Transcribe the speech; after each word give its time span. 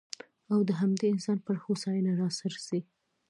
او 0.53 0.59
د 0.67 0.69
همدې 0.81 1.05
انسان 1.13 1.37
پر 1.45 1.55
هوساینه 1.63 2.11
راڅرخي. 2.21 2.79